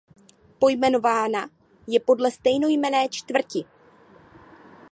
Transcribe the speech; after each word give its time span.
Pojmenována 0.59 1.49
je 1.87 1.99
podle 1.99 2.31
stejnojmenné 2.31 3.07
čtvrti. 3.09 3.65